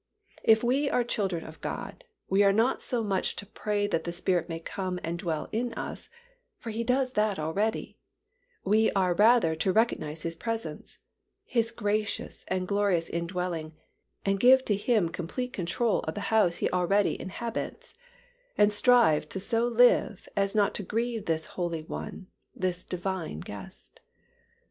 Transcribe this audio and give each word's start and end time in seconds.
If 0.43 0.63
we 0.63 0.89
are 0.89 1.03
children 1.03 1.45
of 1.45 1.61
God, 1.61 2.05
we 2.27 2.41
are 2.41 2.51
not 2.51 2.81
so 2.81 3.03
much 3.03 3.35
to 3.35 3.45
pray 3.45 3.85
that 3.85 4.03
the 4.03 4.11
Spirit 4.11 4.49
may 4.49 4.59
come 4.59 4.99
and 5.03 5.19
dwell 5.19 5.47
in 5.51 5.75
us, 5.75 6.09
for 6.57 6.71
He 6.71 6.83
does 6.83 7.11
that 7.11 7.37
already, 7.37 7.99
we 8.65 8.89
are 8.93 9.13
rather 9.13 9.53
to 9.57 9.71
recognize 9.71 10.23
His 10.23 10.35
presence, 10.35 10.97
His 11.45 11.69
gracious 11.69 12.43
and 12.47 12.67
glorious 12.67 13.09
indwelling, 13.11 13.75
and 14.25 14.39
give 14.39 14.65
to 14.65 14.75
Him 14.75 15.07
complete 15.09 15.53
control 15.53 15.99
of 15.99 16.15
the 16.15 16.21
house 16.33 16.57
He 16.57 16.69
already 16.71 17.21
inhabits, 17.21 17.93
and 18.57 18.73
strive 18.73 19.29
to 19.29 19.39
so 19.39 19.67
live 19.67 20.27
as 20.35 20.55
not 20.55 20.73
to 20.73 20.81
grieve 20.81 21.25
this 21.25 21.45
holy 21.45 21.83
One, 21.83 22.25
this 22.55 22.83
Divine 22.83 23.39
Guest. 23.39 24.01